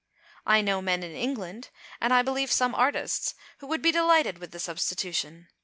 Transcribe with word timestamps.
I 0.47 0.61
know 0.61 0.81
men 0.81 1.03
in 1.03 1.11
England, 1.15 1.69
and, 2.01 2.11
I 2.11 2.23
believe, 2.23 2.51
some 2.51 2.73
artists, 2.73 3.35
who 3.59 3.67
would 3.67 3.83
be 3.83 3.91
delighted 3.91 4.39
with 4.39 4.49
the 4.49 4.59
substitution. 4.59 5.49